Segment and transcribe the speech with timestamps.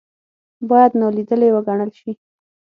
[0.69, 2.11] باید نا لیدلې وګڼل شي.